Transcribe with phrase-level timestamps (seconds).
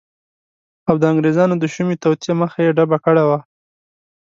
[0.87, 3.39] او د انګریزانو د شومی توطیه مخه یی ډبه کړی وه